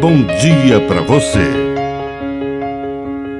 [0.00, 1.46] bom dia para você.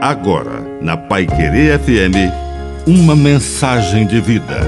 [0.00, 2.32] Agora, na Pai Querer FM,
[2.86, 4.62] uma mensagem de vida.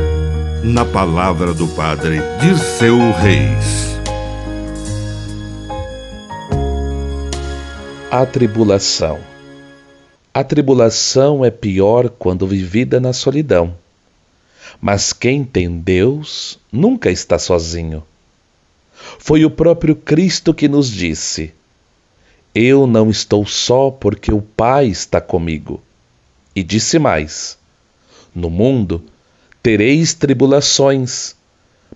[0.62, 3.98] Na palavra do Padre Dirceu Reis.
[8.11, 9.19] A tribulação.
[10.35, 13.75] A tribulação é pior quando vivida na solidão.
[14.79, 18.02] Mas quem tem Deus nunca está sozinho.
[19.19, 21.55] Foi o próprio Cristo que nos disse:
[22.60, 25.80] Eu não estou só porque o Pai está comigo.
[26.56, 27.56] E disse mais:
[28.34, 29.00] No mundo
[29.62, 31.36] tereis tribulações,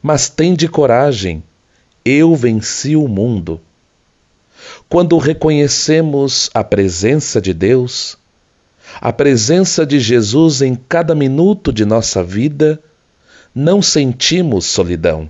[0.01, 1.43] mas tende coragem,
[2.05, 3.61] eu venci o mundo.
[4.89, 8.17] Quando reconhecemos a presença de Deus,
[9.01, 12.79] a presença de Jesus em cada minuto de nossa vida,
[13.53, 15.29] não sentimos solidão.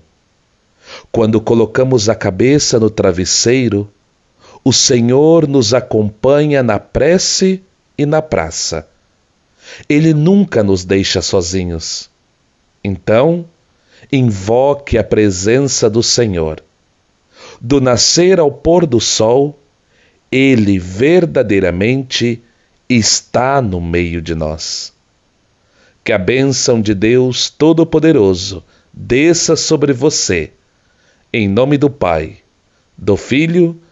[1.10, 3.90] Quando colocamos a cabeça no travesseiro,
[4.64, 7.62] o Senhor nos acompanha na prece
[7.96, 8.88] e na praça.
[9.88, 12.10] Ele nunca nos deixa sozinhos.
[12.82, 13.44] Então,
[14.10, 16.62] invoque a presença do Senhor.
[17.60, 19.58] Do nascer ao pôr do sol,
[20.30, 22.42] Ele verdadeiramente
[22.88, 24.92] está no meio de nós.
[26.04, 30.50] Que a bênção de Deus Todo-Poderoso desça sobre você
[31.32, 32.36] em nome do Pai,
[32.96, 33.91] do Filho e